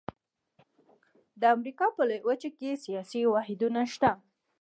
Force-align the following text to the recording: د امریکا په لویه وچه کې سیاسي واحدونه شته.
د 1.41 1.43
امریکا 1.55 1.87
په 1.95 2.03
لویه 2.09 2.25
وچه 2.29 2.49
کې 2.57 2.81
سیاسي 2.85 3.21
واحدونه 3.33 3.81
شته. 3.93 4.11